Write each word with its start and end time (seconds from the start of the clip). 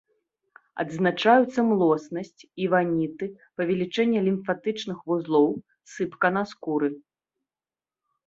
Адзначаюцца 0.83 1.59
млоснасць 1.71 2.41
і 2.63 2.69
ваніты, 2.73 3.25
павелічэнне 3.61 4.19
лімфатычных 4.27 4.97
вузлоў, 5.11 5.49
сыпка 5.93 6.27
на 6.39 6.43
скуры. 6.53 6.89